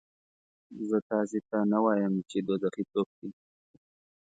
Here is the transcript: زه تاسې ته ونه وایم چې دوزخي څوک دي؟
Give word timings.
زه 0.89 0.97
تاسې 1.09 1.39
ته 1.47 1.55
ونه 1.61 1.77
وایم 1.85 2.13
چې 2.29 2.37
دوزخي 2.47 2.83
څوک 2.93 3.07
دي؟ 3.17 3.29